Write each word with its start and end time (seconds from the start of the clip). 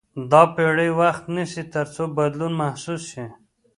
دا 0.31 0.41
پېړۍ 0.53 0.89
وخت 1.01 1.23
نیسي 1.35 1.63
تر 1.73 1.85
څو 1.93 2.03
بدلون 2.17 2.53
محسوس 2.61 3.01
شي. 3.11 3.25